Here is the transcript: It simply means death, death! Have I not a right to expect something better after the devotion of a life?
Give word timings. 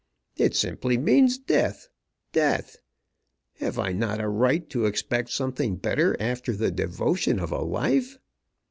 It 0.35 0.55
simply 0.55 0.97
means 0.97 1.37
death, 1.37 1.87
death! 2.33 2.77
Have 3.57 3.77
I 3.77 3.91
not 3.91 4.19
a 4.19 4.27
right 4.27 4.67
to 4.71 4.87
expect 4.87 5.29
something 5.29 5.75
better 5.75 6.17
after 6.19 6.53
the 6.53 6.71
devotion 6.71 7.39
of 7.39 7.51
a 7.51 7.61
life? 7.61 8.17